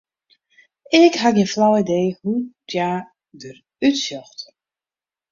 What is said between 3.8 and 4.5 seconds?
sjocht.